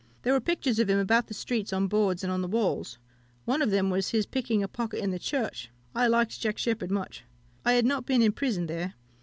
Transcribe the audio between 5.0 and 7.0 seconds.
in the church. I liked Jack Sheppard